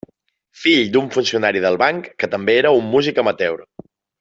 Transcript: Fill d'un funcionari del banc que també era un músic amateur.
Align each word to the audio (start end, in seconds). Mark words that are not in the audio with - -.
Fill 0.61 0.89
d'un 0.95 1.11
funcionari 1.17 1.61
del 1.67 1.77
banc 1.83 2.09
que 2.23 2.31
també 2.33 2.57
era 2.63 2.73
un 2.81 2.91
músic 2.97 3.21
amateur. 3.27 3.57